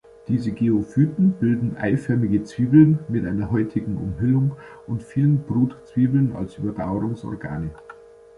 [0.27, 4.53] Diese Geophyten bilden eiförmige Zwiebeln mit einer häutigen Umhüllung
[4.87, 7.69] und vielen Brutzwiebeln als Überdauerungsorgane.